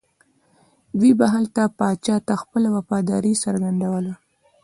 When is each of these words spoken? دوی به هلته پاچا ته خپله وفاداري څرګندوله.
دوی 0.99 1.11
به 1.19 1.25
هلته 1.33 1.61
پاچا 1.77 2.15
ته 2.27 2.33
خپله 2.41 2.69
وفاداري 2.75 3.33
څرګندوله. 3.43 4.13